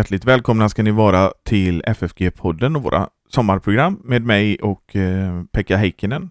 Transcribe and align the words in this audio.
Hjärtligt 0.00 0.24
välkomna 0.24 0.68
ska 0.68 0.82
ni 0.82 0.90
vara 0.90 1.32
till 1.44 1.82
FFG-podden 1.82 2.76
och 2.76 2.82
våra 2.82 3.08
sommarprogram 3.28 4.00
med 4.04 4.22
mig 4.22 4.56
och 4.56 4.96
eh, 4.96 5.44
Pekka 5.52 5.76
Heikkinen. 5.76 6.30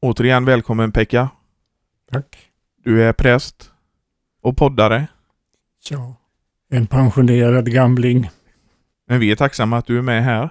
Återigen 0.00 0.44
välkommen 0.44 0.92
Pekka. 0.92 1.28
Tack. 2.12 2.36
Du 2.84 3.02
är 3.02 3.12
präst 3.12 3.70
och 4.42 4.56
poddare. 4.56 5.06
Ja, 5.90 6.16
en 6.70 6.86
pensionerad 6.86 7.72
gamling. 7.72 8.30
Men 9.08 9.20
vi 9.20 9.30
är 9.30 9.36
tacksamma 9.36 9.78
att 9.78 9.86
du 9.86 9.98
är 9.98 10.02
med 10.02 10.24
här 10.24 10.50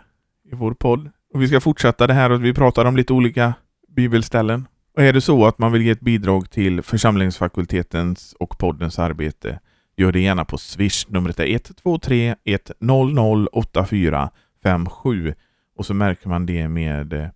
i 0.51 0.55
vår 0.55 0.73
podd. 0.73 1.09
Och 1.33 1.41
vi 1.41 1.47
ska 1.47 1.61
fortsätta 1.61 2.07
det 2.07 2.13
här 2.13 2.29
och 2.29 2.45
vi 2.45 2.53
pratar 2.53 2.85
om 2.85 2.95
lite 2.95 3.13
olika 3.13 3.53
bibelställen. 3.87 4.67
Och 4.95 5.03
är 5.03 5.13
det 5.13 5.21
så 5.21 5.45
att 5.45 5.59
man 5.59 5.71
vill 5.71 5.81
ge 5.81 5.91
ett 5.91 6.01
bidrag 6.01 6.49
till 6.49 6.81
församlingsfakultetens 6.81 8.35
och 8.39 8.57
poddens 8.57 8.99
arbete 8.99 9.59
Gör 10.01 10.11
det 10.11 10.19
gärna 10.19 10.45
på 10.45 10.57
Swish. 10.57 11.05
Numret 11.07 11.39
är 11.39 11.45
123 11.45 12.35
100 12.79 13.47
8457 13.51 15.33
och 15.75 15.85
så 15.85 15.93
märker 15.93 16.29
man 16.29 16.45
det 16.45 16.67
med 16.67 17.13
eh, 17.13 17.27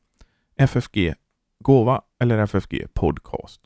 FFG 0.57 1.13
Gåva 1.59 2.01
eller 2.19 2.37
FFG 2.37 2.87
Podcast. 2.93 3.61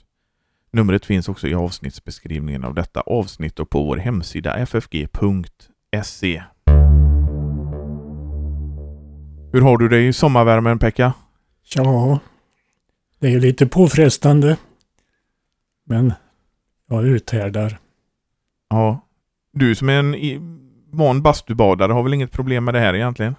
Numret 0.72 1.06
finns 1.06 1.30
också 1.30 1.48
i 1.48 1.54
avsnittsbeskrivningen 1.54 2.64
av 2.64 2.74
detta 2.74 3.02
avsnitt 3.02 3.60
och 3.60 3.70
på 3.70 3.84
vår 3.84 3.98
hemsida 3.98 4.66
ffg.se. 4.66 6.44
Hur 9.54 9.62
har 9.62 9.78
du 9.78 9.90
det 9.90 10.02
i 10.02 10.14
sommarvärmen 10.14 10.80
Pekka? 10.80 11.14
Ja, 11.76 12.20
det 13.20 13.34
är 13.34 13.40
lite 13.40 13.68
påfrestande. 13.68 14.58
Men 15.86 16.14
jag 16.90 17.06
uthärdar. 17.06 17.80
Ja. 18.70 19.06
Du 19.54 19.76
som 19.76 19.90
är 19.90 19.94
en 19.94 20.16
van 20.92 21.22
bastubadare 21.22 21.94
har 21.94 22.04
väl 22.04 22.14
inget 22.14 22.32
problem 22.32 22.66
med 22.66 22.74
det 22.74 22.80
här 22.80 22.94
egentligen? 22.94 23.36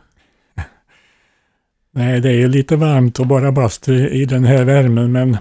Nej, 1.93 2.21
det 2.21 2.33
är 2.33 2.49
lite 2.49 2.77
varmt 2.77 3.21
att 3.21 3.27
bara 3.27 3.53
bastu 3.53 4.09
i 4.09 4.25
den 4.25 4.45
här 4.45 4.65
värmen, 4.65 5.13
men 5.13 5.37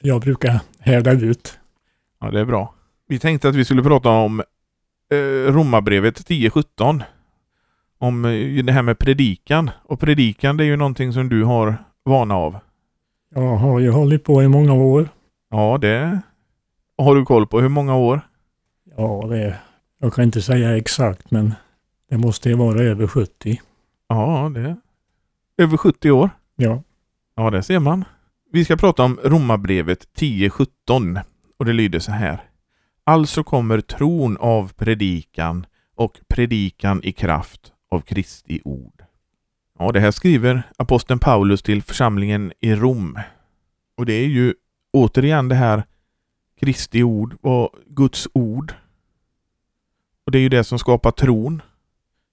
jag 0.00 0.20
brukar 0.20 0.60
härda 0.80 1.12
ut. 1.12 1.58
Ja, 2.20 2.30
det 2.30 2.40
är 2.40 2.44
bra. 2.44 2.74
Vi 3.08 3.18
tänkte 3.18 3.48
att 3.48 3.54
vi 3.54 3.64
skulle 3.64 3.82
prata 3.82 4.10
om 4.10 4.42
eh, 5.12 5.52
Romarbrevet 5.52 6.28
10.17. 6.28 7.02
Om 7.98 8.24
eh, 8.24 8.64
det 8.64 8.72
här 8.72 8.82
med 8.82 8.98
predikan. 8.98 9.70
Och 9.84 10.00
predikan 10.00 10.56
det 10.56 10.64
är 10.64 10.66
ju 10.66 10.76
någonting 10.76 11.12
som 11.12 11.28
du 11.28 11.44
har 11.44 11.76
vana 12.04 12.36
av. 12.36 12.58
Jag 13.34 13.56
har 13.56 13.80
ju 13.80 13.90
hållit 13.90 14.24
på 14.24 14.42
i 14.42 14.48
många 14.48 14.74
år. 14.74 15.08
Ja, 15.50 15.78
det 15.80 16.20
har 16.98 17.14
du 17.14 17.24
koll 17.24 17.46
på. 17.46 17.60
Hur 17.60 17.68
många 17.68 17.96
år? 17.96 18.20
Ja, 18.96 19.26
det, 19.28 19.58
jag 19.98 20.14
kan 20.14 20.24
inte 20.24 20.42
säga 20.42 20.76
exakt 20.76 21.30
men 21.30 21.54
det 22.10 22.16
måste 22.16 22.48
ju 22.48 22.54
vara 22.54 22.82
över 22.82 23.06
70. 23.06 23.60
Ja, 24.08 24.50
det 24.54 24.60
är 24.60 24.76
över 25.58 25.76
70 25.76 26.10
år. 26.10 26.30
Ja. 26.56 26.82
Ja, 27.36 27.50
det 27.50 27.62
ser 27.62 27.78
man. 27.78 28.04
Vi 28.52 28.64
ska 28.64 28.76
prata 28.76 29.02
om 29.02 29.20
Romarbrevet 29.24 30.08
10.17 30.18 31.20
och 31.58 31.64
det 31.64 31.72
lyder 31.72 31.98
så 31.98 32.12
här. 32.12 32.42
Alltså 33.04 33.44
kommer 33.44 33.80
tron 33.80 34.36
av 34.36 34.72
predikan 34.72 35.66
och 35.94 36.20
predikan 36.28 37.04
i 37.04 37.12
kraft 37.12 37.72
av 37.90 38.00
Kristi 38.00 38.60
ord. 38.64 39.02
Ja, 39.78 39.92
det 39.92 40.00
här 40.00 40.10
skriver 40.10 40.62
aposteln 40.76 41.18
Paulus 41.18 41.62
till 41.62 41.82
församlingen 41.82 42.52
i 42.60 42.74
Rom. 42.74 43.18
Och 43.96 44.06
det 44.06 44.12
är 44.12 44.26
ju 44.26 44.54
återigen 44.92 45.48
det 45.48 45.54
här 45.54 45.84
Kristi 46.64 47.02
ord 47.02 47.36
var 47.40 47.70
Guds 47.86 48.28
ord 48.32 48.74
och 50.24 50.32
det 50.32 50.38
är 50.38 50.42
ju 50.42 50.48
det 50.48 50.64
som 50.64 50.78
skapar 50.78 51.10
tron. 51.10 51.62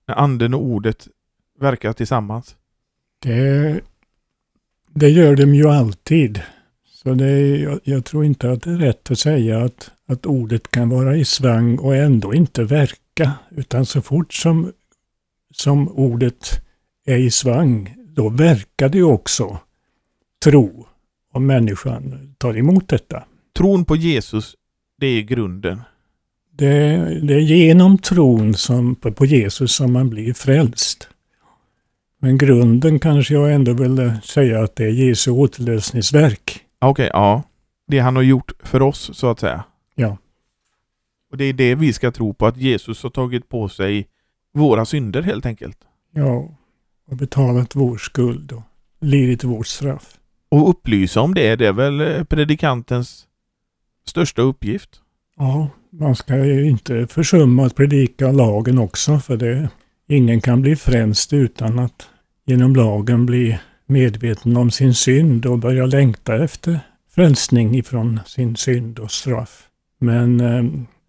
När 0.08 0.16
anden 0.16 0.54
och 0.54 0.64
ordet 0.64 1.08
verkar 1.60 1.94
tillsammans. 1.94 2.56
Det, 3.20 3.82
det 4.90 5.10
gör 5.10 5.36
de 5.36 5.56
ju 5.56 5.70
alltid. 5.70 6.42
Så 6.86 7.14
det 7.14 7.58
jag, 7.58 7.80
jag, 7.84 8.06
tror 8.06 8.26
inte 8.26 8.52
att 8.52 8.62
det 8.62 8.72
är 8.72 8.78
rätt 8.78 9.12
att 9.12 9.20
säga 9.20 9.64
att, 9.64 9.92
att 10.06 10.26
ordet 10.26 10.72
kan 10.72 10.90
vara 10.90 11.16
i 11.16 11.26
svang 11.26 11.78
och 11.78 11.96
ändå 11.96 12.34
inte 12.34 12.64
verka. 12.64 13.34
Utan 13.50 13.86
så 13.86 14.02
fort 14.02 14.34
som, 14.34 14.72
som 15.54 15.90
ordet 15.90 16.62
är 17.06 17.18
i 17.18 17.32
svang, 17.32 17.96
då 18.08 18.30
verkar 18.30 18.90
det 18.90 19.04
också 19.04 19.60
tro 20.44 20.88
om 21.32 21.46
människan 21.46 22.36
tar 22.38 22.58
emot 22.58 22.88
detta. 22.88 23.24
Tron 23.58 23.86
på 23.86 23.96
Jesus, 23.96 24.56
det 25.00 25.08
är 25.08 25.22
grunden. 25.22 25.82
Det, 26.54 26.98
det 27.22 27.34
är 27.34 27.40
genom 27.40 27.98
tron 27.98 28.54
som, 28.54 28.96
på 28.96 29.26
Jesus 29.26 29.76
som 29.76 29.94
man 29.94 30.10
blir 30.10 30.34
frälst. 30.34 31.10
Men 32.20 32.38
grunden 32.38 33.00
kanske 33.00 33.34
jag 33.34 33.54
ändå 33.54 33.74
vill 33.74 34.12
säga 34.24 34.64
att 34.64 34.76
det 34.76 34.86
är 34.86 34.90
Jesu 34.90 35.32
återlösningsverk. 35.32 36.66
Okej, 36.80 36.90
okay, 36.90 37.10
ja. 37.14 37.44
Det 37.88 38.00
han 38.00 38.16
har 38.16 38.24
gjort 38.24 38.52
för 38.64 38.82
oss, 38.82 39.12
så 39.14 39.30
att 39.30 39.40
säga. 39.40 39.64
Ja. 39.96 40.18
Och 41.32 41.38
det 41.38 41.46
är 41.46 41.54
det 41.54 41.76
vi 41.76 41.94
ska 41.94 42.12
tro 42.12 42.34
på, 42.34 42.46
att 42.46 42.58
Jesus 42.58 43.04
har 43.04 43.10
tagit 43.10 43.50
på 43.50 43.70
sig 43.70 44.08
våra 44.54 44.86
synder 44.86 45.22
helt 45.22 45.46
enkelt. 45.46 45.78
Ja, 46.14 46.58
och 47.08 47.18
betalat 47.18 47.76
vår 47.76 47.98
skuld 47.98 48.52
och 48.52 48.64
lidit 49.00 49.44
vårt 49.44 49.68
straff. 49.68 50.18
Och 50.50 50.70
upplysa 50.70 51.22
om 51.22 51.34
det, 51.34 51.56
det 51.56 51.68
är 51.68 51.74
väl 51.74 52.26
predikantens 52.26 53.28
största 54.06 54.42
uppgift? 54.42 54.90
Ja, 55.38 55.70
man 55.90 56.16
ska 56.16 56.46
ju 56.46 56.70
inte 56.70 57.08
försumma 57.08 57.66
att 57.66 57.76
predika 57.76 58.32
lagen 58.32 58.78
också 58.78 59.20
för 59.20 59.38
det, 59.38 59.70
ingen 60.08 60.42
kan 60.42 60.62
bli 60.62 60.76
frälst 60.76 61.34
utan 61.34 61.80
att 61.80 62.10
genom 62.46 62.76
lagen 62.76 63.26
bli 63.26 63.60
medveten 63.86 64.58
om 64.58 64.72
sin 64.72 64.94
synd 64.94 65.46
och 65.46 65.60
börja 65.60 65.86
längta 65.86 66.44
efter 66.44 66.80
frälsning 67.16 67.76
ifrån 67.76 68.20
sin 68.26 68.56
synd 68.56 69.00
och 69.00 69.12
straff. 69.12 69.68
Men 70.00 70.40
eh, 70.40 70.64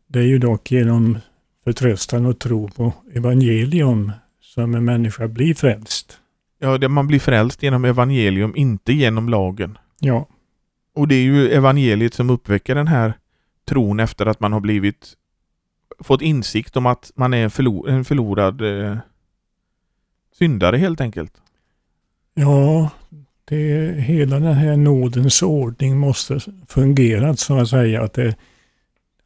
det 0.09 0.19
är 0.19 0.27
ju 0.27 0.39
dock 0.39 0.71
genom 0.71 1.19
förtröstan 1.65 2.27
och 2.27 2.39
tro 2.39 2.69
på 2.69 2.93
evangelium 3.15 4.13
som 4.41 4.75
en 4.75 4.85
människa 4.85 5.29
blir 5.29 5.55
frälst. 5.55 6.19
Ja, 6.59 6.79
det 6.79 6.89
man 6.89 7.07
blir 7.07 7.21
frälst 7.21 7.63
genom 7.63 7.85
evangelium, 7.85 8.57
inte 8.57 8.93
genom 8.93 9.29
lagen. 9.29 9.79
Ja. 10.01 10.29
Och 10.95 11.09
det 11.09 11.15
är 11.15 11.23
ju 11.23 11.51
evangeliet 11.51 12.15
som 12.15 12.31
uppväcker 12.31 12.75
den 12.75 12.89
här 12.89 13.15
tron 13.69 14.01
efter 14.01 14.27
att 14.27 14.41
man 14.41 14.53
har 14.53 14.61
blivit 14.61 15.17
fått 15.99 16.23
insikt 16.23 16.77
om 16.77 16.87
att 16.87 17.13
man 17.15 17.35
är 17.35 17.49
förlor, 17.49 17.89
en 17.89 18.05
förlorad 18.05 18.61
eh, 18.61 18.97
syndare 20.39 20.77
helt 20.77 21.01
enkelt. 21.01 21.33
Ja, 22.35 22.91
det, 23.45 23.95
hela 24.01 24.41
den 24.41 24.55
här 24.55 24.77
nådens 24.77 25.43
ordning 25.43 25.99
måste 25.99 26.41
fungera 26.69 27.37
så 27.37 27.59
att 27.59 27.69
säga. 27.69 28.03
Att 28.03 28.13
det, 28.13 28.37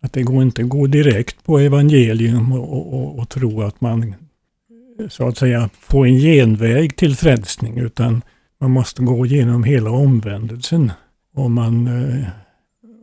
att 0.01 0.13
det 0.13 0.23
går 0.23 0.43
inte 0.43 0.63
att 0.63 0.69
gå 0.69 0.87
direkt 0.87 1.45
på 1.45 1.59
evangelium 1.59 2.53
och, 2.53 2.95
och, 2.95 3.19
och, 3.19 3.29
tro 3.29 3.63
att 3.63 3.81
man 3.81 4.15
så 5.09 5.29
att 5.29 5.39
säga 5.39 5.71
får 5.81 6.07
en 6.07 6.19
genväg 6.19 6.97
till 6.97 7.17
frälsning 7.17 7.79
utan 7.79 8.23
man 8.59 8.71
måste 8.71 9.03
gå 9.03 9.27
igenom 9.27 9.65
hela 9.65 9.91
omvändelsen. 9.91 10.93
Om 11.37 11.53
man 11.53 11.87
eh, 11.87 12.29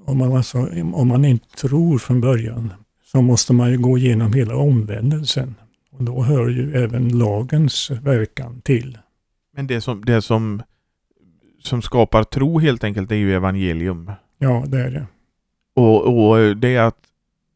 om 0.06 0.18
man, 0.18 0.36
alltså, 0.38 0.58
om 0.94 1.08
man 1.08 1.26
inte 1.26 1.48
tror 1.58 1.98
från 1.98 2.22
början 2.22 2.74
så 3.04 3.22
måste 3.22 3.54
man 3.54 3.72
ju 3.72 3.78
gå 3.78 3.98
igenom 3.98 4.34
hela 4.34 4.56
omvändelsen. 4.56 5.56
Och 5.92 6.04
då 6.04 6.24
hör 6.24 6.50
ju 6.50 6.76
även 6.76 7.18
lagens 7.18 7.92
verkan 7.92 8.62
till. 8.62 8.98
Men 9.56 9.68
det 9.68 9.82
som, 9.82 10.06
det 10.06 10.22
som, 10.22 10.62
som 11.64 11.82
skapar 11.82 12.24
tro 12.24 12.60
helt 12.60 12.84
enkelt 12.84 13.12
är 13.12 13.16
ju 13.16 13.36
evangelium. 13.36 14.12
Ja, 14.38 14.64
det 14.68 14.80
är 14.80 14.92
det. 14.92 15.06
Och, 15.76 16.28
och 16.28 16.58
det 16.58 16.76
är 16.76 16.82
att 16.82 16.98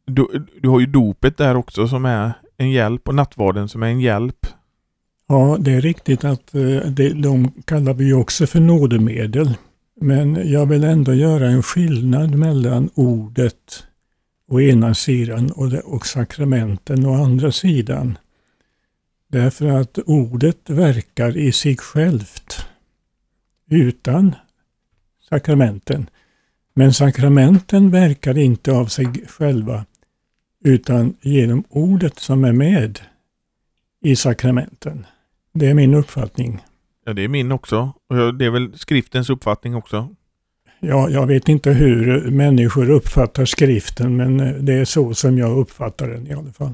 du, 0.06 0.46
du 0.62 0.70
har 0.70 0.80
ju 0.80 0.86
dopet 0.86 1.38
där 1.38 1.56
också 1.56 1.88
som 1.88 2.06
är 2.06 2.34
en 2.58 2.72
hjälp 2.72 3.08
och 3.08 3.16
nattvarden 3.16 3.70
som 3.70 3.84
är 3.84 3.88
en 3.88 4.00
hjälp. 4.00 4.48
Ja, 5.28 5.58
det 5.60 5.74
är 5.74 5.82
riktigt 5.82 6.24
att 6.24 6.56
eh, 6.56 6.62
det, 6.88 7.14
de 7.14 7.52
kallar 7.66 7.94
vi 7.94 8.14
också 8.14 8.48
för 8.48 8.60
nådemedel. 8.60 9.54
Men 10.02 10.52
jag 10.52 10.66
vill 10.66 10.84
ändå 10.84 11.14
göra 11.14 11.48
en 11.48 11.64
skillnad 11.64 12.36
mellan 12.36 12.90
ordet 12.94 13.84
å 14.48 14.62
ena 14.62 14.94
sidan 14.94 15.52
och, 15.52 15.70
det, 15.70 15.80
och 15.80 16.08
sakramenten 16.08 17.06
å 17.06 17.24
andra 17.24 17.52
sidan. 17.52 18.18
Därför 19.28 19.66
att 19.66 19.98
ordet 19.98 20.70
verkar 20.70 21.38
i 21.38 21.52
sig 21.52 21.78
självt 21.78 22.66
utan 23.70 24.36
sakramenten. 25.30 26.10
Men 26.74 26.94
sakramenten 26.94 27.92
verkar 27.92 28.38
inte 28.38 28.72
av 28.72 28.86
sig 28.86 29.06
själva 29.28 29.86
utan 30.64 31.16
genom 31.22 31.64
ordet 31.70 32.20
som 32.20 32.44
är 32.44 32.54
med 32.54 33.00
i 34.02 34.16
sakramenten. 34.16 35.06
Det 35.54 35.68
är 35.68 35.74
min 35.74 35.94
uppfattning. 35.94 36.62
Ja, 37.08 37.14
det 37.14 37.22
är 37.22 37.28
min 37.28 37.52
också. 37.52 37.94
Och 38.10 38.34
det 38.34 38.46
är 38.46 38.50
väl 38.50 38.78
skriftens 38.78 39.30
uppfattning 39.30 39.76
också. 39.76 40.10
Ja, 40.80 41.10
jag 41.10 41.28
vet 41.28 41.50
inte 41.50 41.72
hur 41.72 42.32
människor 42.32 42.90
uppfattar 42.90 43.46
skriften, 43.46 44.16
men 44.16 44.66
det 44.66 44.74
är 44.74 44.86
så 44.86 45.14
som 45.14 45.38
jag 45.38 45.58
uppfattar 45.58 46.08
den 46.08 46.28
i 46.28 46.34
alla 46.34 46.52
fall. 46.52 46.74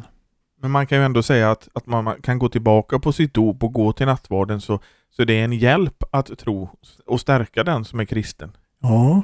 Men 0.61 0.71
man 0.71 0.87
kan 0.87 0.97
ju 0.97 1.03
ändå 1.03 1.23
säga 1.23 1.51
att, 1.51 1.69
att 1.73 1.85
man 1.85 2.21
kan 2.21 2.39
gå 2.39 2.49
tillbaka 2.49 2.99
på 2.99 3.11
sitt 3.11 3.33
dop 3.33 3.63
och 3.63 3.73
gå 3.73 3.93
till 3.93 4.05
nattvarden 4.05 4.61
så, 4.61 4.79
så 5.09 5.23
det 5.23 5.39
är 5.39 5.43
en 5.43 5.53
hjälp 5.53 6.03
att 6.11 6.37
tro 6.37 6.69
och 7.05 7.19
stärka 7.19 7.63
den 7.63 7.85
som 7.85 7.99
är 7.99 8.05
kristen. 8.05 8.51
Ja, 8.81 9.21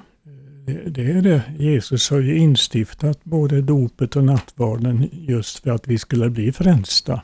det, 0.65 0.89
det 0.89 1.11
är 1.11 1.21
det. 1.21 1.41
Jesus 1.57 2.09
har 2.09 2.19
ju 2.19 2.37
instiftat 2.37 3.23
både 3.23 3.61
dopet 3.61 4.15
och 4.15 4.23
nattvarden 4.23 5.09
just 5.11 5.63
för 5.63 5.71
att 5.71 5.87
vi 5.87 5.97
skulle 5.97 6.29
bli 6.29 6.51
frälsta. 6.51 7.21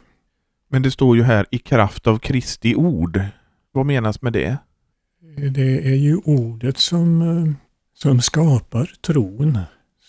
Men 0.70 0.81
det 0.81 0.92
står 0.92 1.18
ju 1.18 1.24
här 1.24 1.46
i 1.52 1.58
kraft 1.58 2.08
av 2.08 2.20
Kristi 2.20 2.76
ord. 2.76 3.22
Vad 3.75 3.86
menas 3.86 4.22
med 4.22 4.33
det? 4.33 4.57
Det 5.51 5.88
är 5.88 5.95
ju 5.95 6.18
ordet 6.18 6.77
som, 6.77 7.22
eh, 7.22 7.54
som 7.94 8.22
skapar 8.22 8.92
tron. 9.01 9.60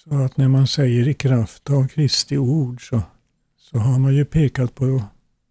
Så 0.04 0.14
att 0.14 0.36
när 0.36 0.48
man 0.48 0.66
säger 0.66 1.08
i 1.08 1.14
kraft 1.14 1.70
av 1.70 1.88
Kristi 1.88 2.38
ord 2.38 2.88
så, 2.88 3.02
så 3.58 3.78
har 3.78 3.98
man 3.98 4.14
ju 4.14 4.24
pekat 4.24 4.74
på 4.74 5.02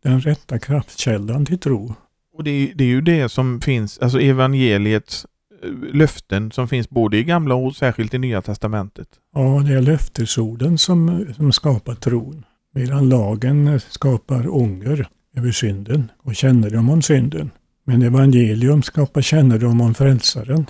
den 0.03 0.21
rätta 0.21 0.59
kraftkällan 0.59 1.45
till 1.45 1.59
tro. 1.59 1.95
Och 2.33 2.43
det 2.43 2.49
är, 2.51 2.75
det 2.75 2.83
är 2.83 2.87
ju 2.87 3.01
det 3.01 3.29
som 3.29 3.61
finns, 3.61 3.99
alltså 3.99 4.19
evangeliets 4.19 5.25
eh, 5.63 5.69
löften 5.93 6.51
som 6.51 6.67
finns 6.67 6.89
både 6.89 7.17
i 7.17 7.23
gamla 7.23 7.55
och 7.55 7.75
särskilt 7.75 8.13
i 8.13 8.17
nya 8.17 8.41
testamentet. 8.41 9.07
Ja, 9.33 9.63
det 9.67 9.73
är 9.73 9.81
löftesorden 9.81 10.77
som, 10.77 11.25
som 11.35 11.51
skapar 11.51 11.95
tron. 11.95 12.45
Medan 12.73 13.09
lagen 13.09 13.79
skapar 13.79 14.55
ånger 14.55 15.07
över 15.37 15.51
synden 15.51 16.11
och 16.17 16.35
kännedom 16.35 16.89
om 16.89 17.01
synden. 17.01 17.51
Men 17.85 18.01
evangelium 18.01 18.81
skapar 18.81 19.21
kännedom 19.21 19.81
om 19.81 19.93
frälsaren 19.93 20.65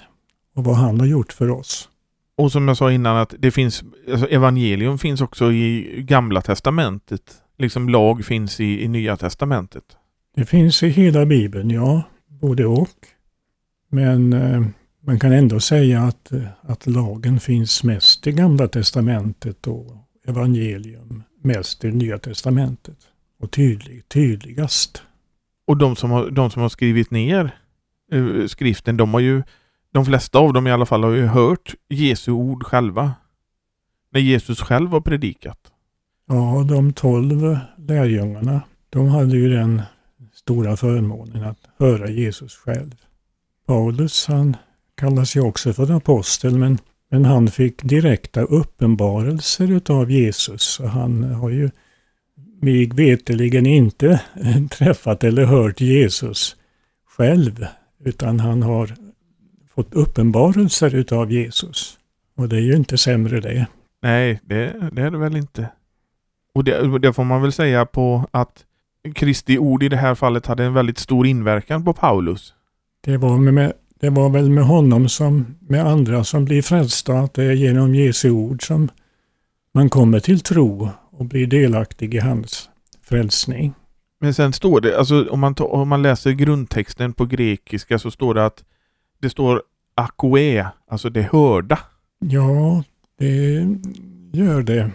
och 0.56 0.64
vad 0.64 0.76
han 0.76 1.00
har 1.00 1.08
gjort 1.08 1.34
för 1.34 1.50
oss. 1.50 1.90
Och 2.38 2.52
som 2.52 2.68
jag 2.68 2.78
sa 2.78 2.92
innan 2.92 3.18
att 3.18 3.34
det 3.40 3.52
finns, 3.52 3.84
alltså 4.12 4.28
evangelium 4.28 4.98
finns 4.98 5.22
också 5.22 5.52
i 5.52 6.02
gamla 6.08 6.42
testamentet. 6.42 7.22
Liksom 7.58 7.90
lag 7.90 8.26
finns 8.26 8.60
i, 8.60 8.84
i 8.84 8.88
nya 8.88 9.18
testamentet. 9.18 9.84
Det 10.36 10.46
finns 10.46 10.84
i 10.84 10.90
hela 10.90 11.26
bibeln, 11.26 11.70
ja, 11.70 12.04
både 12.28 12.66
och. 12.66 13.08
Men 13.92 14.34
eh, 14.34 14.66
man 15.06 15.20
kan 15.20 15.32
ändå 15.34 15.60
säga 15.60 16.02
att, 16.02 16.32
eh, 16.32 16.48
att 16.62 16.88
lagen 16.88 17.40
finns 17.40 17.84
mest 17.84 18.28
i 18.28 18.32
gamla 18.32 18.68
testamentet 18.68 19.68
och 19.68 19.98
evangelium 20.28 21.24
mest 21.42 21.86
i 21.86 21.92
nya 21.92 22.18
testamentet. 22.18 22.98
Och 23.40 23.52
tydlig, 23.52 24.10
tydligast. 24.10 25.04
Och 25.68 25.78
de 25.78 25.96
som 25.96 26.12
har, 26.12 26.30
de 26.30 26.50
som 26.50 26.62
har 26.62 26.70
skrivit 26.70 27.12
ner 27.12 27.52
uh, 28.14 28.48
skriften, 28.48 28.98
de 28.98 29.14
har 29.14 29.20
ju, 29.20 29.44
de 29.94 30.06
flesta 30.06 30.40
av 30.40 30.54
dem 30.54 30.68
i 30.68 30.72
alla 30.72 30.86
fall 30.86 31.04
har 31.04 31.12
ju 31.12 31.26
hört 31.26 31.76
Jesu 31.90 32.32
ord 32.32 32.64
själva. 32.64 33.14
När 34.12 34.22
Jesus 34.22 34.62
själv 34.62 34.90
har 34.90 35.02
predikat. 35.02 35.60
Ja, 36.28 36.66
de 36.70 36.94
tolv 36.94 37.58
lärjungarna, 37.78 38.62
de 38.90 39.08
hade 39.08 39.38
ju 39.38 39.50
den 39.50 39.82
stora 40.34 40.78
förmånen 40.78 41.44
att 41.44 41.60
höra 41.78 42.10
Jesus 42.10 42.56
själv. 42.56 42.96
Paulus, 43.68 44.28
han 44.28 44.58
kallas 44.96 45.36
ju 45.36 45.42
också 45.42 45.74
för 45.74 45.92
apostel, 45.92 46.58
men, 46.58 46.78
men 47.10 47.26
han 47.26 47.48
fick 47.48 47.84
direkta 47.84 48.42
uppenbarelser 48.42 49.72
utav 49.72 50.12
Jesus. 50.12 50.80
Och 50.80 50.90
han 50.90 51.24
har 51.24 51.50
ju 51.50 51.70
mig 52.66 52.92
veteligen 52.94 53.66
inte 53.66 54.22
träffat 54.72 55.24
eller 55.24 55.46
hört 55.46 55.82
Jesus 55.82 56.56
själv, 57.18 57.66
utan 58.06 58.40
han 58.40 58.64
har 58.64 58.96
fått 59.76 59.94
uppenbarelser 59.94 60.96
utav 60.96 61.32
Jesus. 61.32 61.98
Och 62.38 62.50
det 62.50 62.56
är 62.56 62.62
ju 62.62 62.76
inte 62.76 62.98
sämre 62.98 63.40
det. 63.40 63.68
Nej, 64.02 64.40
det, 64.44 64.90
det 64.92 65.02
är 65.02 65.12
det 65.12 65.18
väl 65.18 65.36
inte. 65.36 65.70
Och 66.54 66.64
det, 66.64 67.00
det, 67.00 67.14
får 67.14 67.24
man 67.24 67.42
väl 67.42 67.52
säga 67.52 67.86
på 67.86 68.28
att 68.32 68.66
Kristi 69.16 69.58
ord 69.58 69.84
i 69.84 69.90
det 69.90 69.98
här 69.98 70.16
fallet 70.16 70.46
hade 70.46 70.64
en 70.64 70.74
väldigt 70.74 70.98
stor 70.98 71.28
inverkan 71.28 71.86
på 71.86 71.94
Paulus. 71.94 72.54
Det 73.02 73.18
var, 73.18 73.38
med, 73.38 73.74
det 74.00 74.10
var 74.10 74.30
väl 74.30 74.50
med 74.50 74.66
honom 74.66 75.10
som 75.10 75.56
med 75.60 75.86
andra 75.86 76.24
som 76.24 76.46
blir 76.46 76.62
frälsta, 76.62 77.20
att 77.20 77.34
det 77.34 77.44
är 77.44 77.54
genom 77.54 77.96
Jesu 77.96 78.30
ord 78.30 78.68
som 78.68 78.90
man 79.74 79.90
kommer 79.90 80.20
till 80.20 80.40
tro 80.40 80.90
och 81.18 81.26
blir 81.26 81.48
delaktig 81.48 82.14
i 82.14 82.20
hans 82.20 82.70
frälsning. 83.04 83.74
Men 84.20 84.34
sen 84.34 84.54
står 84.54 84.82
det, 84.82 84.98
alltså 84.98 85.30
om 85.30 85.40
man, 85.40 85.56
om 85.60 85.90
man 85.90 86.02
läser 86.02 86.32
grundtexten 86.32 87.14
på 87.14 87.26
grekiska 87.26 88.00
så 88.00 88.12
står 88.12 88.34
det 88.34 88.46
att 88.46 88.64
det 89.20 89.30
står 89.30 89.62
akoe, 89.96 90.68
alltså 90.88 91.10
det 91.10 91.22
hörda. 91.32 91.80
Ja, 92.20 92.84
det 93.18 93.68
gör 94.34 94.62
det. 94.62 94.92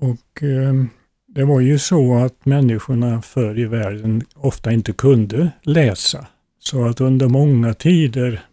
Och 0.00 0.42
eh, 0.42 0.84
det 1.26 1.44
var 1.44 1.60
ju 1.60 1.78
så 1.78 2.14
att 2.14 2.46
människorna 2.46 3.22
förr 3.22 3.58
i 3.58 3.64
världen 3.64 4.22
ofta 4.34 4.72
inte 4.72 4.92
kunde 4.92 5.50
läsa. 5.62 6.26
Så 6.58 6.84
att 6.84 7.00
under 7.00 7.28
många 7.28 7.74
tider 7.74 8.44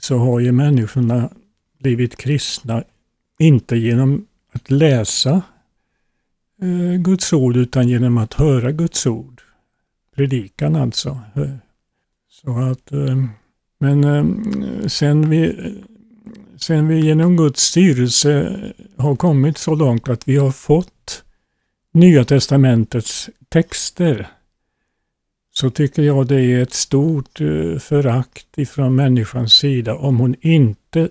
så 0.00 0.16
har 0.16 0.40
ju 0.40 0.52
människorna 0.52 1.28
blivit 1.80 2.16
kristna, 2.16 2.84
inte 3.38 3.76
genom 3.76 4.26
att 4.52 4.70
läsa 4.70 5.42
Eh, 6.62 6.96
Guds 6.98 7.32
ord 7.32 7.56
utan 7.56 7.88
genom 7.88 8.18
att 8.18 8.34
höra 8.34 8.72
Guds 8.72 9.06
ord. 9.06 9.42
Predikan 10.16 10.76
alltså. 10.76 11.20
Eh, 11.36 11.54
så 12.30 12.58
att, 12.58 12.92
eh, 12.92 13.24
men 13.78 14.90
sen 14.90 15.30
vi, 15.30 15.72
sen 16.56 16.88
vi 16.88 17.00
genom 17.00 17.36
Guds 17.36 17.62
styrelse 17.62 18.58
har 18.96 19.16
kommit 19.16 19.58
så 19.58 19.74
långt 19.74 20.08
att 20.08 20.28
vi 20.28 20.36
har 20.36 20.50
fått 20.50 21.24
Nya 21.94 22.24
testamentets 22.24 23.30
texter 23.48 24.28
så 25.54 25.70
tycker 25.70 26.02
jag 26.02 26.26
det 26.26 26.40
är 26.40 26.62
ett 26.62 26.72
stort 26.72 27.38
förakt 27.80 28.58
ifrån 28.58 28.94
människans 28.94 29.52
sida 29.52 29.94
om 29.94 30.18
hon 30.18 30.34
inte 30.40 31.08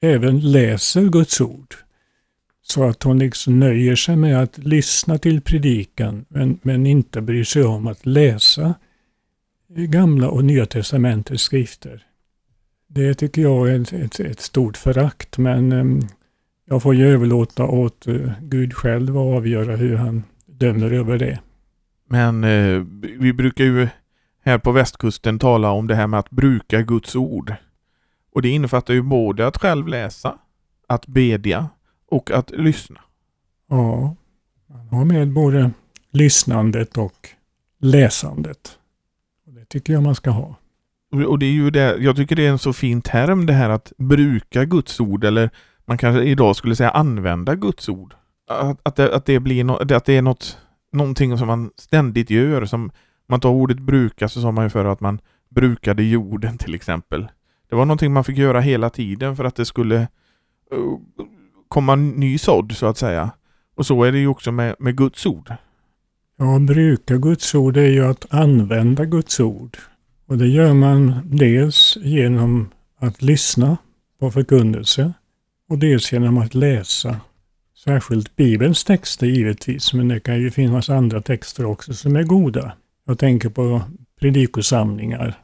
även 0.00 0.40
läser 0.40 1.02
Guds 1.02 1.40
ord. 1.40 1.74
Så 2.68 2.84
att 2.84 3.02
hon 3.02 3.18
liksom 3.18 3.60
nöjer 3.60 3.96
sig 3.96 4.16
med 4.16 4.42
att 4.42 4.58
lyssna 4.58 5.18
till 5.18 5.40
predikan 5.40 6.24
men, 6.28 6.58
men 6.62 6.86
inte 6.86 7.20
bryr 7.20 7.44
sig 7.44 7.64
om 7.64 7.86
att 7.86 8.06
läsa 8.06 8.74
Gamla 9.68 10.30
och 10.30 10.44
Nya 10.44 10.66
Testamentets 10.66 11.42
skrifter. 11.42 12.02
Det 12.88 13.14
tycker 13.14 13.42
jag 13.42 13.70
är 13.70 13.80
ett, 13.80 13.92
ett, 13.92 14.20
ett 14.20 14.40
stort 14.40 14.76
förakt 14.76 15.38
men 15.38 15.72
um, 15.72 16.08
jag 16.64 16.82
får 16.82 16.94
ju 16.94 17.08
överlåta 17.08 17.64
åt 17.64 18.08
uh, 18.08 18.32
Gud 18.40 18.74
själv 18.74 19.18
att 19.18 19.36
avgöra 19.36 19.76
hur 19.76 19.96
han 19.96 20.22
dömer 20.46 20.92
över 20.92 21.18
det. 21.18 21.40
Men 22.08 22.44
eh, 22.44 22.82
vi 23.18 23.32
brukar 23.32 23.64
ju 23.64 23.88
här 24.44 24.58
på 24.58 24.72
västkusten 24.72 25.38
tala 25.38 25.70
om 25.70 25.86
det 25.86 25.94
här 25.94 26.06
med 26.06 26.20
att 26.20 26.30
bruka 26.30 26.82
Guds 26.82 27.16
ord. 27.16 27.54
Och 28.32 28.42
det 28.42 28.48
innefattar 28.48 28.94
ju 28.94 29.02
både 29.02 29.46
att 29.46 29.56
själv 29.56 29.88
läsa, 29.88 30.38
att 30.88 31.06
bedja 31.06 31.68
och 32.08 32.30
att 32.30 32.50
lyssna. 32.50 33.00
Ja, 33.68 34.16
man 34.66 34.88
har 34.88 35.04
med 35.04 35.32
både 35.32 35.70
lyssnandet 36.10 36.98
och 36.98 37.28
läsandet. 37.78 38.78
Och 39.46 39.52
det 39.52 39.64
tycker 39.64 39.92
jag 39.92 40.02
man 40.02 40.14
ska 40.14 40.30
ha. 40.30 40.56
Och 41.26 41.38
det 41.38 41.46
är 41.46 41.52
ju 41.52 41.70
det, 41.70 41.96
jag 41.96 42.16
tycker 42.16 42.36
det 42.36 42.46
är 42.46 42.50
en 42.50 42.58
så 42.58 42.72
fin 42.72 43.02
term 43.02 43.46
det 43.46 43.52
här 43.52 43.70
att 43.70 43.92
bruka 43.98 44.64
Guds 44.64 45.00
ord 45.00 45.24
eller 45.24 45.50
man 45.84 45.98
kanske 45.98 46.22
idag 46.22 46.56
skulle 46.56 46.76
säga 46.76 46.90
använda 46.90 47.54
Guds 47.54 47.88
ord. 47.88 48.14
Att, 48.50 48.80
att, 48.82 48.96
det, 48.96 49.14
att 49.14 49.24
det 49.26 49.40
blir 49.40 49.64
no, 49.64 49.72
att 49.72 50.04
det 50.04 50.16
är 50.16 50.22
något, 50.22 50.58
någonting 50.92 51.38
som 51.38 51.46
man 51.46 51.70
ständigt 51.76 52.30
gör. 52.30 52.64
Som 52.64 52.90
man 53.28 53.40
tar 53.40 53.50
ordet 53.50 53.78
bruka 53.78 54.28
så 54.28 54.40
sa 54.40 54.50
man 54.52 54.64
ju 54.64 54.70
för 54.70 54.84
att 54.84 55.00
man 55.00 55.20
brukade 55.48 56.02
jorden 56.02 56.58
till 56.58 56.74
exempel. 56.74 57.28
Det 57.70 57.76
var 57.76 57.84
någonting 57.84 58.12
man 58.12 58.24
fick 58.24 58.38
göra 58.38 58.60
hela 58.60 58.90
tiden 58.90 59.36
för 59.36 59.44
att 59.44 59.56
det 59.56 59.64
skulle 59.64 60.08
uh, 60.74 60.98
komma 61.68 61.96
ny 61.96 62.38
sådd 62.38 62.72
så 62.72 62.86
att 62.86 62.98
säga. 62.98 63.30
Och 63.76 63.86
så 63.86 64.04
är 64.04 64.12
det 64.12 64.18
ju 64.18 64.26
också 64.26 64.52
med, 64.52 64.76
med 64.78 64.96
Guds 64.96 65.26
ord. 65.26 65.52
Ja, 66.38 66.58
bruka 66.58 67.16
Guds 67.16 67.54
ord 67.54 67.76
är 67.76 67.90
ju 67.90 68.04
att 68.04 68.34
använda 68.34 69.04
Guds 69.04 69.40
ord. 69.40 69.76
Och 70.26 70.38
det 70.38 70.48
gör 70.48 70.74
man 70.74 71.20
dels 71.24 71.98
genom 72.00 72.70
att 72.98 73.22
lyssna 73.22 73.76
på 74.20 74.30
förkunnelse 74.30 75.12
och 75.68 75.78
dels 75.78 76.12
genom 76.12 76.38
att 76.38 76.54
läsa. 76.54 77.20
Särskilt 77.84 78.36
Bibelns 78.36 78.84
texter 78.84 79.26
givetvis, 79.26 79.94
men 79.94 80.08
det 80.08 80.20
kan 80.20 80.40
ju 80.40 80.50
finnas 80.50 80.90
andra 80.90 81.20
texter 81.20 81.64
också 81.64 81.94
som 81.94 82.16
är 82.16 82.22
goda. 82.22 82.72
Jag 83.06 83.18
tänker 83.18 83.48
på 83.48 83.82
predikosamlingar. 84.20 85.42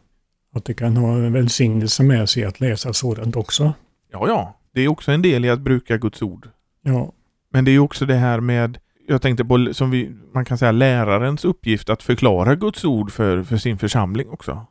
Att 0.54 0.64
det 0.64 0.74
kan 0.74 0.96
ha 0.96 1.16
en 1.16 1.32
välsignelse 1.32 2.02
med 2.02 2.28
sig 2.28 2.44
att 2.44 2.60
läsa 2.60 2.92
sådant 2.92 3.36
också. 3.36 3.72
Ja, 4.12 4.28
ja. 4.28 4.58
Det 4.74 4.80
är 4.80 4.88
också 4.88 5.12
en 5.12 5.22
del 5.22 5.44
i 5.44 5.50
att 5.50 5.60
bruka 5.60 5.96
Guds 5.96 6.22
ord. 6.22 6.48
Ja. 6.82 7.12
Men 7.50 7.64
det 7.64 7.70
är 7.70 7.78
också 7.78 8.06
det 8.06 8.14
här 8.14 8.40
med, 8.40 8.78
jag 9.08 9.22
tänkte 9.22 9.44
på, 9.44 9.68
som 9.72 9.90
vi, 9.90 10.10
man 10.34 10.44
kan 10.44 10.58
säga 10.58 10.72
lärarens 10.72 11.44
uppgift 11.44 11.90
att 11.90 12.02
förklara 12.02 12.54
Guds 12.54 12.84
ord 12.84 13.12
för, 13.12 13.42
för 13.42 13.56
sin 13.56 13.78
församling 13.78 14.28
också. 14.28 14.66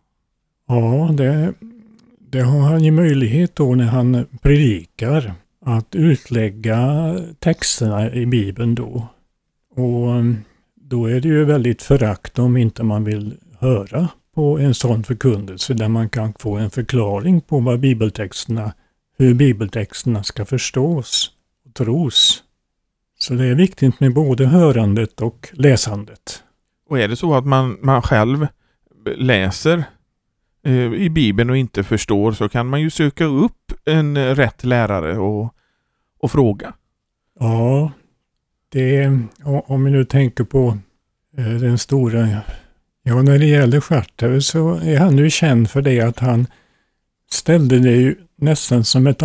Ja, 0.68 1.10
det, 1.14 1.54
det 2.20 2.42
har 2.42 2.60
han 2.60 2.84
ju 2.84 2.92
möjlighet 2.92 3.56
då 3.56 3.76
när 3.76 3.86
han 3.86 4.26
predikar 4.42 5.34
att 5.66 5.96
utlägga 5.96 7.16
texterna 7.40 8.14
i 8.14 8.26
Bibeln 8.26 8.76
då. 8.76 9.08
Och 9.76 10.24
då 10.76 11.06
är 11.06 11.22
det 11.22 11.28
ju 11.28 11.46
väldigt 11.46 11.82
förakt 11.82 12.40
om 12.40 12.58
inte 12.58 12.84
man 12.84 13.04
vill 13.04 13.38
höra 13.60 14.08
på 14.36 14.60
en 14.60 14.74
sån 14.74 15.04
förkunnelse 15.04 15.74
där 15.74 15.88
man 15.88 16.10
kan 16.10 16.34
få 16.34 16.58
en 16.58 16.70
förklaring 16.70 17.42
på 17.42 17.60
vad 17.60 17.80
bibeltexterna, 17.80 18.74
hur 19.22 19.34
bibeltexterna 19.34 20.24
ska 20.24 20.46
förstås 20.46 21.32
och 21.66 21.74
tros. 21.74 22.44
Så 23.20 23.34
det 23.34 23.46
är 23.46 23.56
viktigt 23.56 24.00
med 24.00 24.14
både 24.14 24.46
hörandet 24.46 25.22
och 25.22 25.50
läsandet. 25.54 26.44
Och 26.90 27.00
är 27.00 27.08
det 27.08 27.16
så 27.16 27.36
att 27.36 27.46
man, 27.46 27.78
man 27.82 28.02
själv 28.02 28.48
läser 29.16 29.84
eh, 30.66 30.94
i 30.94 31.10
Bibeln 31.10 31.50
och 31.50 31.58
inte 31.58 31.84
förstår 31.84 32.32
så 32.32 32.50
kan 32.50 32.68
man 32.68 32.82
ju 32.82 32.90
söka 32.90 33.26
upp 33.26 33.74
en 33.86 34.36
rätt 34.36 34.64
lärare 34.64 35.18
och, 35.18 35.56
och 36.20 36.32
fråga. 36.32 36.74
Ja, 37.40 37.92
det, 38.70 39.18
om 39.44 39.84
vi 39.84 39.92
nu 39.92 40.06
tänker 40.06 40.44
på 40.44 40.78
eh, 41.38 41.46
den 41.46 41.78
stora, 41.78 42.28
ja 43.04 43.22
när 43.22 43.40
det 43.40 43.46
gäller 43.46 43.82
Schartau 43.82 44.42
så 44.42 44.76
är 44.76 45.00
han 45.00 45.18
ju 45.18 45.30
känd 45.30 45.70
för 45.70 45.82
det 45.82 46.02
att 46.02 46.20
han 46.20 46.48
ställde 47.34 47.80
det 47.80 47.92
ju 47.92 48.16
nästan 48.36 48.84
som 48.84 49.08
ett 49.08 49.24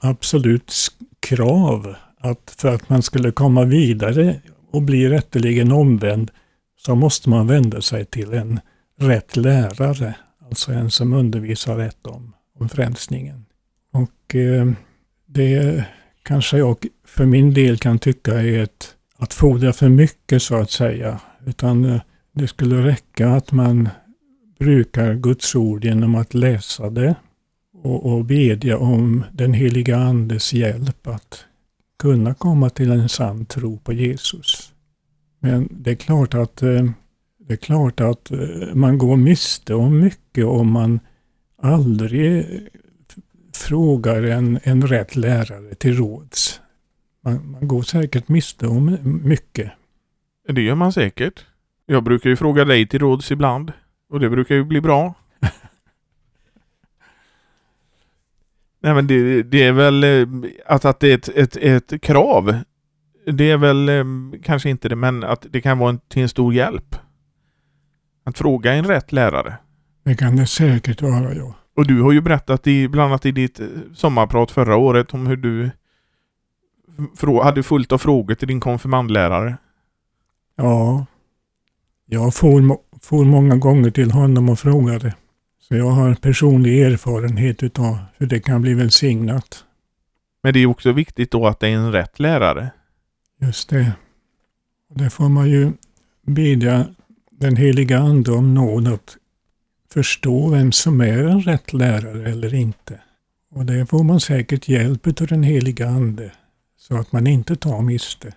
absolut 0.00 0.72
krav 1.20 1.94
att 2.18 2.54
för 2.58 2.74
att 2.74 2.88
man 2.88 3.02
skulle 3.02 3.32
komma 3.32 3.64
vidare 3.64 4.40
och 4.72 4.82
bli 4.82 5.08
rätteligen 5.08 5.72
omvänd 5.72 6.30
så 6.78 6.94
måste 6.94 7.30
man 7.30 7.46
vända 7.46 7.82
sig 7.82 8.04
till 8.04 8.32
en 8.32 8.60
rätt 9.00 9.36
lärare. 9.36 10.14
Alltså 10.46 10.72
en 10.72 10.90
som 10.90 11.12
undervisar 11.12 11.76
rätt 11.76 12.06
om, 12.06 12.34
om 12.58 12.68
frälsningen. 12.68 13.44
Och 13.92 14.34
eh, 14.34 14.66
det 15.26 15.84
kanske 16.22 16.58
jag 16.58 16.86
för 17.06 17.24
min 17.24 17.54
del 17.54 17.78
kan 17.78 17.98
tycka 17.98 18.40
är 18.40 18.62
ett, 18.62 18.94
att 19.18 19.34
fordra 19.34 19.72
för 19.72 19.88
mycket 19.88 20.42
så 20.42 20.56
att 20.56 20.70
säga. 20.70 21.20
Utan 21.46 21.84
eh, 21.84 22.00
det 22.32 22.48
skulle 22.48 22.86
räcka 22.86 23.28
att 23.28 23.52
man 23.52 23.88
brukar 24.58 25.14
Guds 25.14 25.54
ord 25.54 25.84
genom 25.84 26.14
att 26.14 26.34
läsa 26.34 26.90
det 26.90 27.14
och, 27.82 28.12
och 28.12 28.24
bedja 28.24 28.78
om 28.78 29.24
den 29.32 29.54
heliga 29.54 29.96
Andes 29.96 30.52
hjälp 30.52 31.06
att 31.06 31.44
kunna 31.98 32.34
komma 32.34 32.70
till 32.70 32.90
en 32.90 33.08
sann 33.08 33.46
tro 33.46 33.78
på 33.78 33.92
Jesus. 33.92 34.72
Men 35.40 35.68
det 35.70 35.90
är 35.90 35.94
klart 35.94 36.34
att, 36.34 36.62
eh, 36.62 36.84
det 37.38 37.52
är 37.52 37.56
klart 37.56 38.00
att 38.00 38.30
eh, 38.30 38.38
man 38.74 38.98
går 38.98 39.16
miste 39.16 39.74
om 39.74 40.00
mycket 40.00 40.44
om 40.44 40.70
man 40.70 41.00
aldrig 41.62 42.38
eh, 42.38 42.44
frågar 43.54 44.22
en, 44.22 44.58
en 44.62 44.86
rätt 44.86 45.16
lärare 45.16 45.74
till 45.74 45.96
råds. 45.96 46.60
Man, 47.24 47.50
man 47.50 47.68
går 47.68 47.82
säkert 47.82 48.28
miste 48.28 48.66
om 48.66 48.98
mycket. 49.24 49.72
Det 50.48 50.62
gör 50.62 50.74
man 50.74 50.92
säkert. 50.92 51.44
Jag 51.86 52.04
brukar 52.04 52.30
ju 52.30 52.36
fråga 52.36 52.64
dig 52.64 52.86
till 52.86 53.00
råds 53.00 53.30
ibland 53.30 53.72
och 54.10 54.20
det 54.20 54.30
brukar 54.30 54.54
ju 54.54 54.64
bli 54.64 54.80
bra. 54.80 55.14
Nej 58.86 58.94
men 58.94 59.06
det, 59.06 59.42
det, 59.42 59.62
är 59.62 59.72
väl 59.72 60.04
eh, 60.04 60.28
att, 60.66 60.84
att 60.84 61.00
det 61.00 61.10
är 61.10 61.14
ett, 61.14 61.28
ett, 61.28 61.56
ett 61.56 62.02
krav. 62.02 62.58
Det 63.32 63.50
är 63.50 63.56
väl 63.56 63.88
eh, 63.88 64.04
kanske 64.42 64.70
inte 64.70 64.88
det, 64.88 64.96
men 64.96 65.24
att 65.24 65.46
det 65.50 65.60
kan 65.60 65.78
vara 65.78 65.90
en, 65.90 65.98
till 66.08 66.22
en 66.22 66.28
stor 66.28 66.54
hjälp. 66.54 66.96
Att 68.24 68.38
fråga 68.38 68.72
en 68.72 68.84
rätt 68.84 69.12
lärare. 69.12 69.56
Det 70.04 70.14
kan 70.14 70.36
det 70.36 70.46
säkert 70.46 71.02
vara, 71.02 71.34
ja. 71.34 71.54
Och 71.76 71.86
du 71.86 72.02
har 72.02 72.12
ju 72.12 72.20
berättat 72.20 72.66
i, 72.66 72.88
bland 72.88 73.10
annat 73.10 73.26
i 73.26 73.32
ditt 73.32 73.60
eh, 73.60 73.66
sommarprat 73.94 74.50
förra 74.50 74.76
året 74.76 75.14
om 75.14 75.26
hur 75.26 75.36
du 75.36 75.70
hade 77.42 77.62
fullt 77.62 77.92
av 77.92 77.98
frågor 77.98 78.34
till 78.34 78.48
din 78.48 78.60
konfirmandlärare. 78.60 79.56
Ja. 80.56 81.06
Jag 82.06 82.34
for, 82.34 82.78
for 83.02 83.24
många 83.24 83.56
gånger 83.56 83.90
till 83.90 84.10
honom 84.10 84.48
och 84.48 84.58
frågade. 84.58 85.14
Så 85.68 85.76
jag 85.76 85.90
har 85.90 86.14
personlig 86.14 86.82
erfarenhet 86.82 87.62
utav 87.62 87.98
hur 88.16 88.26
det 88.26 88.40
kan 88.40 88.62
bli 88.62 88.74
välsignat. 88.74 89.64
Men 90.42 90.52
det 90.52 90.60
är 90.60 90.66
också 90.66 90.92
viktigt 90.92 91.30
då 91.30 91.46
att 91.46 91.60
det 91.60 91.68
är 91.68 91.76
en 91.76 91.92
rätt 91.92 92.18
lärare. 92.20 92.70
Just 93.40 93.68
det. 93.68 93.92
Det 94.94 95.10
får 95.10 95.28
man 95.28 95.50
ju 95.50 95.72
bedja 96.22 96.86
den 97.30 97.56
heliga 97.56 97.98
Ande 97.98 98.32
om 98.32 98.54
nåd 98.54 98.88
att 98.88 99.16
förstå 99.92 100.50
vem 100.50 100.72
som 100.72 101.00
är 101.00 101.24
en 101.24 101.42
rätt 101.42 101.72
lärare 101.72 102.30
eller 102.30 102.54
inte. 102.54 103.00
Och 103.50 103.66
det 103.66 103.86
får 103.86 104.04
man 104.04 104.20
säkert 104.20 104.68
hjälp 104.68 105.06
av 105.06 105.26
den 105.26 105.42
heliga 105.42 105.88
Ande 105.88 106.32
så 106.76 106.96
att 106.96 107.12
man 107.12 107.26
inte 107.26 107.56
tar 107.56 107.82
miste. 107.82 108.34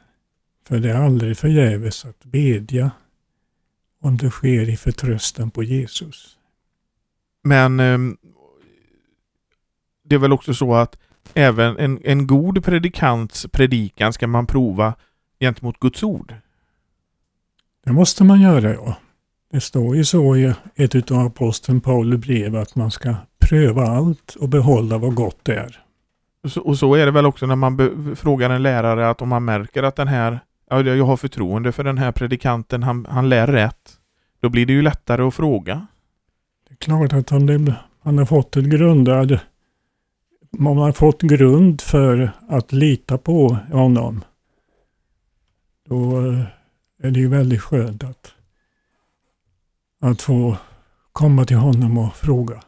För 0.67 0.79
det 0.79 0.89
är 0.89 0.95
aldrig 0.95 1.37
förgäves 1.37 2.05
att 2.05 2.23
bedja 2.23 2.91
om 4.01 4.17
det 4.17 4.29
sker 4.29 4.69
i 4.69 4.77
förtröstan 4.77 5.51
på 5.51 5.63
Jesus. 5.63 6.38
Men 7.43 7.79
eh, 7.79 7.97
det 10.03 10.15
är 10.15 10.19
väl 10.19 10.33
också 10.33 10.53
så 10.53 10.75
att 10.75 10.99
även 11.33 11.77
en, 11.77 11.99
en 12.03 12.27
god 12.27 12.65
predikants 12.65 13.47
predikan 13.51 14.13
ska 14.13 14.27
man 14.27 14.47
prova 14.47 14.93
gentemot 15.39 15.79
Guds 15.79 16.03
ord? 16.03 16.35
Det 17.85 17.91
måste 17.91 18.23
man 18.23 18.41
göra, 18.41 18.73
ja. 18.73 18.95
Det 19.51 19.61
står 19.61 19.95
ju 19.95 20.05
så 20.05 20.35
i 20.35 20.53
ett 20.75 21.11
av 21.11 21.19
aposteln 21.19 21.81
Paulus 21.81 22.21
brev 22.21 22.55
att 22.55 22.75
man 22.75 22.91
ska 22.91 23.15
pröva 23.39 23.87
allt 23.87 24.35
och 24.35 24.49
behålla 24.49 24.97
vad 24.97 25.15
gott 25.15 25.49
är. 25.49 25.83
Och 26.43 26.51
så, 26.51 26.61
och 26.61 26.77
så 26.77 26.95
är 26.95 27.05
det 27.05 27.11
väl 27.11 27.25
också 27.25 27.45
när 27.45 27.55
man 27.55 28.15
frågar 28.15 28.49
en 28.49 28.63
lärare 28.63 29.09
att 29.09 29.21
om 29.21 29.29
man 29.29 29.45
märker 29.45 29.83
att 29.83 29.95
den 29.95 30.07
här, 30.07 30.39
ja, 30.69 30.81
jag 30.81 31.05
har 31.05 31.17
förtroende 31.17 31.71
för 31.71 31.83
den 31.83 31.97
här 31.97 32.11
predikanten, 32.11 32.83
han, 32.83 33.07
han 33.09 33.29
lär 33.29 33.47
rätt. 33.47 33.97
Då 34.39 34.49
blir 34.49 34.65
det 34.65 34.73
ju 34.73 34.81
lättare 34.81 35.23
att 35.23 35.33
fråga. 35.33 35.87
Klart 36.79 37.13
att 37.13 37.29
han, 37.29 37.73
han 38.01 38.17
har 38.17 38.25
fått 38.25 38.57
ett 38.57 38.65
grundad, 38.65 39.39
man 40.51 40.77
har 40.77 40.91
fått 40.91 41.21
grund 41.21 41.81
för 41.81 42.31
att 42.49 42.71
lita 42.71 43.17
på 43.17 43.57
honom. 43.71 44.23
Då 45.89 46.27
eh, 46.27 46.43
är 47.03 47.11
det 47.11 47.19
ju 47.19 47.27
väldigt 47.27 47.61
skönt 47.61 48.03
att 48.03 48.33
att 50.01 50.21
få 50.21 50.57
komma 51.11 51.45
till 51.45 51.57
honom 51.57 51.97
och 51.97 52.15
fråga. 52.15 52.63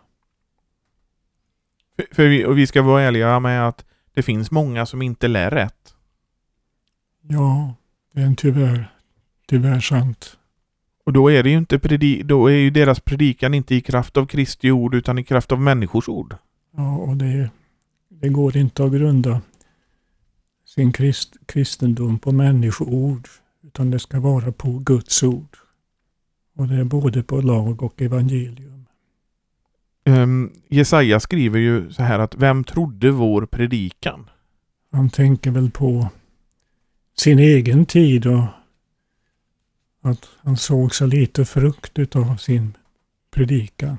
För, 1.95 2.15
för 2.15 2.27
vi, 2.27 2.45
och 2.45 2.57
vi 2.57 2.67
ska 2.67 2.81
vara 2.81 3.01
ärliga 3.01 3.39
med 3.39 3.67
att 3.67 3.85
det 4.13 4.23
finns 4.23 4.51
många 4.51 4.85
som 4.85 5.01
inte 5.01 5.27
lär 5.27 5.51
rätt. 5.51 5.95
Ja, 7.21 7.75
det 8.13 8.21
är 8.21 8.35
tyvärr, 8.35 8.93
tyvärr 9.47 9.79
sant. 9.79 10.37
Och 11.03 11.13
då 11.13 11.31
är 11.31 11.43
det 11.43 11.49
ju 11.49 11.57
inte 11.57 11.79
predi 11.79 12.23
då 12.23 12.47
är 12.47 12.55
ju 12.55 12.69
deras 12.69 12.99
predikan 12.99 13.53
inte 13.53 13.75
i 13.75 13.81
kraft 13.81 14.17
av 14.17 14.25
Kristi 14.25 14.71
ord 14.71 14.95
utan 14.95 15.19
i 15.19 15.23
kraft 15.23 15.51
av 15.51 15.61
människors 15.61 16.09
ord. 16.09 16.35
Ja, 16.77 16.97
och 16.97 17.17
det, 17.17 17.49
det 18.09 18.29
går 18.29 18.57
inte 18.57 18.83
att 18.83 18.91
grunda 18.91 19.41
sin 20.65 20.91
krist, 20.91 21.37
kristendom 21.45 22.19
på 22.19 22.31
människoord 22.31 23.27
utan 23.63 23.91
det 23.91 23.99
ska 23.99 24.19
vara 24.19 24.51
på 24.51 24.79
Guds 24.79 25.23
ord. 25.23 25.57
Och 26.57 26.67
det 26.67 26.75
är 26.75 26.83
både 26.83 27.23
på 27.23 27.41
lag 27.41 27.83
och 27.83 28.01
evangelium. 28.01 28.85
Um, 30.05 30.51
Jesaja 30.69 31.19
skriver 31.19 31.59
ju 31.59 31.91
så 31.91 32.03
här 32.03 32.19
att 32.19 32.35
vem 32.35 32.63
trodde 32.63 33.11
vår 33.11 33.45
predikan? 33.45 34.29
Han 34.91 35.09
tänker 35.09 35.51
väl 35.51 35.71
på 35.71 36.09
sin 37.17 37.39
egen 37.39 37.85
tid 37.85 38.27
och 38.27 38.43
att 40.01 40.29
han 40.37 40.57
såg 40.57 40.95
så 40.95 41.05
lite 41.05 41.45
frukt 41.45 41.99
utav 41.99 42.37
sin 42.37 42.77
predikan. 43.31 43.97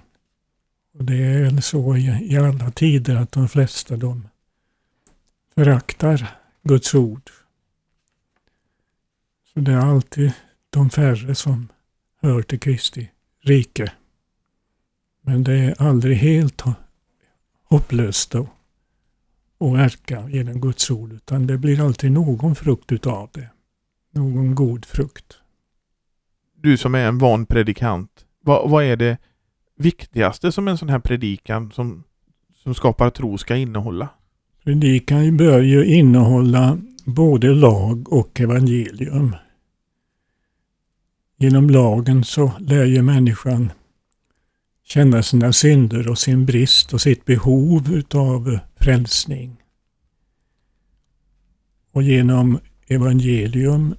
Och 0.94 1.04
det 1.04 1.16
är 1.16 1.42
väl 1.42 1.62
så 1.62 1.96
i, 1.96 2.32
i 2.32 2.36
alla 2.36 2.70
tider 2.70 3.16
att 3.16 3.32
de 3.32 3.48
flesta 3.48 3.96
de 3.96 4.28
föraktar 5.54 6.38
Guds 6.62 6.94
ord. 6.94 7.30
Så 9.54 9.60
det 9.60 9.72
är 9.72 9.76
alltid 9.76 10.32
de 10.70 10.90
färre 10.90 11.34
som 11.34 11.68
hör 12.22 12.42
till 12.42 12.60
Kristi 12.60 13.10
rike. 13.40 13.92
Men 15.20 15.44
det 15.44 15.54
är 15.54 15.82
aldrig 15.82 16.16
helt 16.16 16.62
hopplöst 17.64 18.34
att 18.34 18.48
verka 19.58 20.28
genom 20.28 20.60
Guds 20.60 20.90
ord, 20.90 21.12
utan 21.12 21.46
det 21.46 21.58
blir 21.58 21.80
alltid 21.80 22.12
någon 22.12 22.54
frukt 22.54 22.92
utav 22.92 23.30
det. 23.32 23.48
Någon 24.10 24.54
god 24.54 24.84
frukt. 24.84 25.41
Du 26.62 26.76
som 26.76 26.94
är 26.94 27.06
en 27.08 27.18
van 27.18 27.46
predikant, 27.46 28.10
vad, 28.40 28.70
vad 28.70 28.84
är 28.84 28.96
det 28.96 29.18
viktigaste 29.78 30.52
som 30.52 30.68
en 30.68 30.78
sån 30.78 30.88
här 30.88 30.98
predikan 30.98 31.72
som, 31.72 32.04
som 32.62 32.74
skapar 32.74 33.10
tro 33.10 33.38
ska 33.38 33.56
innehålla? 33.56 34.08
Predikan 34.64 35.36
bör 35.36 35.60
ju 35.60 35.84
innehålla 35.84 36.78
både 37.04 37.54
lag 37.54 38.12
och 38.12 38.40
evangelium. 38.40 39.36
Genom 41.36 41.70
lagen 41.70 42.24
så 42.24 42.52
lär 42.58 42.84
ju 42.84 43.02
människan 43.02 43.72
känna 44.84 45.22
sina 45.22 45.52
synder 45.52 46.08
och 46.08 46.18
sin 46.18 46.46
brist 46.46 46.94
och 46.94 47.00
sitt 47.00 47.24
behov 47.24 47.92
utav 47.92 48.58
frälsning. 48.76 49.56
Och 51.92 52.02
genom 52.02 52.58
evangelium 52.86 53.94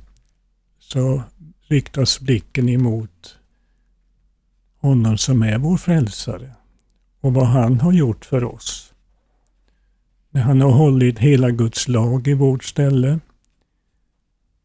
så 0.79 1.23
riktas 1.67 2.19
blicken 2.19 2.69
emot 2.69 3.39
honom 4.77 5.17
som 5.17 5.43
är 5.43 5.57
vår 5.57 5.77
frälsare 5.77 6.51
och 7.21 7.33
vad 7.33 7.47
han 7.47 7.79
har 7.79 7.93
gjort 7.93 8.25
för 8.25 8.43
oss. 8.43 8.93
När 10.29 10.41
han 10.41 10.61
har 10.61 10.71
hållit 10.71 11.19
hela 11.19 11.49
Guds 11.49 11.87
lag 11.87 12.27
i 12.27 12.33
vårt 12.33 12.63
ställe 12.63 13.19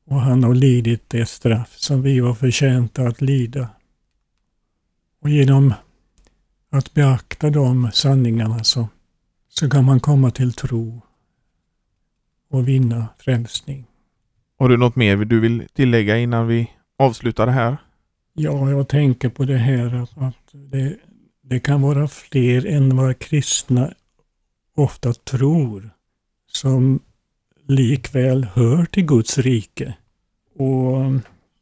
och 0.06 0.20
han 0.20 0.44
har 0.44 0.54
lidit 0.54 1.02
det 1.08 1.26
straff 1.26 1.76
som 1.76 2.02
vi 2.02 2.20
var 2.20 2.34
förtjänta 2.34 3.02
att 3.02 3.20
lida. 3.20 3.68
Och 5.22 5.30
genom 5.30 5.74
att 6.70 6.94
beakta 6.94 7.50
de 7.50 7.90
sanningarna 7.92 8.64
så, 8.64 8.88
så 9.48 9.70
kan 9.70 9.84
man 9.84 10.00
komma 10.00 10.30
till 10.30 10.52
tro 10.52 11.00
och 12.50 12.68
vinna 12.68 13.08
frälsning. 13.18 13.86
Har 14.58 14.68
du 14.68 14.76
något 14.76 14.96
mer 14.96 15.16
du 15.16 15.40
vill 15.40 15.66
tillägga 15.74 16.18
innan 16.18 16.46
vi 16.46 16.70
Avsluta 16.98 17.46
det 17.46 17.52
här? 17.52 17.76
Ja, 18.34 18.70
jag 18.70 18.88
tänker 18.88 19.28
på 19.28 19.44
det 19.44 19.56
här 19.56 20.02
att, 20.02 20.18
att 20.18 20.52
det, 20.52 20.96
det 21.42 21.60
kan 21.60 21.82
vara 21.82 22.08
fler 22.08 22.66
än 22.66 22.96
vad 22.96 23.18
kristna 23.18 23.92
ofta 24.74 25.12
tror 25.12 25.90
som 26.52 27.00
likväl 27.68 28.44
hör 28.44 28.84
till 28.84 29.06
Guds 29.06 29.38
rike. 29.38 29.94
Och 30.54 30.96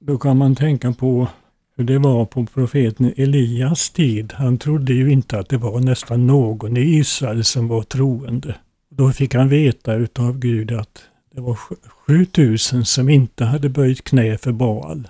då 0.01 0.19
kan 0.19 0.37
man 0.37 0.55
tänka 0.55 0.93
på 0.93 1.29
hur 1.77 1.85
det 1.85 1.99
var 1.99 2.25
på 2.25 2.47
profeten 2.47 3.13
Elias 3.17 3.91
tid. 3.91 4.33
Han 4.33 4.59
trodde 4.59 4.93
ju 4.93 5.13
inte 5.13 5.39
att 5.39 5.49
det 5.49 5.57
var 5.57 5.81
nästan 5.81 6.27
någon 6.27 6.77
i 6.77 6.81
Israel 6.81 7.45
som 7.45 7.69
var 7.69 7.83
troende. 7.83 8.57
Då 8.91 9.13
fick 9.13 9.35
han 9.35 9.49
veta 9.49 9.95
utav 9.95 10.39
Gud 10.39 10.73
att 10.73 11.03
det 11.35 11.41
var 11.41 11.59
7000 12.07 12.85
som 12.85 13.09
inte 13.09 13.45
hade 13.45 13.69
böjt 13.69 14.05
knä 14.05 14.39
för 14.39 14.53
Baal. 14.53 15.09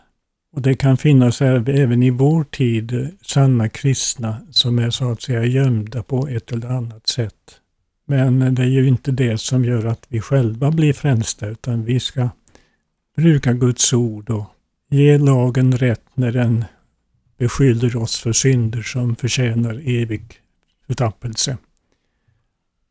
Och 0.57 0.63
det 0.63 0.75
kan 0.75 0.97
finnas 0.97 1.43
även 1.43 2.03
i 2.03 2.11
vår 2.11 2.45
tid 2.45 2.93
eh, 2.93 3.09
sanna 3.23 3.69
kristna 3.69 4.37
som 4.51 4.79
är 4.79 4.91
så 4.91 5.11
att 5.11 5.23
säga 5.23 5.45
gömda 5.45 6.03
på 6.03 6.29
ett 6.29 6.53
eller 6.53 6.69
annat 6.69 7.07
sätt. 7.07 7.61
Men 8.07 8.55
det 8.55 8.63
är 8.63 8.67
ju 8.67 8.89
inte 8.89 9.11
det 9.11 9.41
som 9.41 9.65
gör 9.65 9.85
att 9.85 10.07
vi 10.09 10.21
själva 10.21 10.71
blir 10.71 10.93
frälsta 10.93 11.47
utan 11.47 11.85
vi 11.85 12.01
ska 12.01 12.29
bruka 13.17 13.53
Guds 13.53 13.93
ord 13.93 14.31
och 14.31 14.45
ge 14.91 15.19
lagen 15.19 15.73
rätt 15.73 16.05
när 16.15 16.33
den 16.33 16.65
beskyller 17.39 17.97
oss 17.97 18.21
för 18.21 18.33
synder 18.33 18.83
som 18.83 19.17
förtjänar 19.17 19.83
evig 19.85 20.23
förtappelse. 20.87 21.59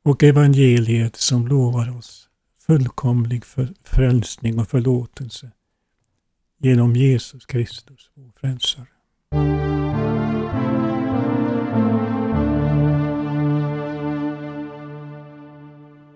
Och 0.03 0.24
evangeliet 0.24 1.15
som 1.15 1.48
lovar 1.48 1.98
oss 1.98 2.27
fullkomlig 2.67 3.43
frälsning 3.84 4.60
och 4.60 4.69
förlåtelse 4.69 5.51
genom 6.57 6.95
Jesus 6.95 7.45
Kristus, 7.45 8.12
vår 8.13 8.31
frälsare. 8.39 8.85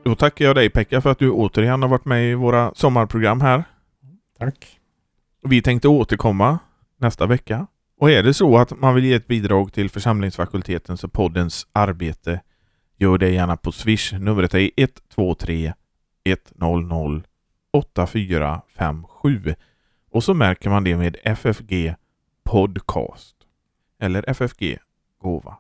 Då 0.04 0.16
tackar 0.16 0.46
jag 0.46 0.56
dig 0.56 0.70
Pekka 0.70 1.02
för 1.02 1.12
att 1.12 1.20
du 1.20 1.32
återigen 1.32 1.82
har 1.82 1.90
varit 1.90 2.06
med 2.06 2.32
i 2.32 2.34
våra 2.34 2.72
sommarprogram 2.76 3.42
här. 3.42 3.64
Tack. 4.40 4.80
Vi 5.44 5.62
tänkte 5.62 5.88
återkomma 5.88 6.60
nästa 6.98 7.26
vecka. 7.26 7.68
Och 7.98 8.12
är 8.12 8.24
det 8.24 8.34
så 8.34 8.58
att 8.58 8.80
man 8.80 8.96
vill 8.96 9.06
ge 9.06 9.14
ett 9.14 9.28
bidrag 9.28 9.74
till 9.74 9.90
församlingsfakultetens 9.90 11.04
och 11.04 11.14
poddens 11.14 11.68
arbete, 11.72 12.42
gör 12.98 13.18
det 13.18 13.30
gärna 13.30 13.58
på 13.58 13.72
Swish. 13.72 14.14
Numret 14.14 14.54
är 14.54 14.72
123 14.78 15.74
100 16.60 17.22
8457 17.74 19.56
och 20.10 20.24
så 20.24 20.34
märker 20.34 20.70
man 20.70 20.84
det 20.84 20.98
med 20.98 21.18
FFG 21.24 21.96
Podcast 22.44 23.36
eller 24.00 24.30
FFG 24.30 24.78
Gåva. 25.22 25.58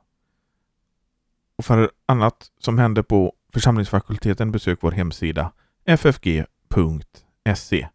Och 1.57 1.65
för 1.65 1.91
annat 2.05 2.51
som 2.59 2.77
händer 2.77 3.01
på 3.01 3.33
församlingsfakulteten 3.53 4.51
besök 4.51 4.79
vår 4.81 4.91
hemsida 4.91 5.51
ffg.se. 5.85 7.87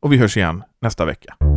Och 0.00 0.12
vi 0.12 0.16
hörs 0.16 0.36
igen 0.36 0.62
nästa 0.80 1.04
vecka. 1.04 1.51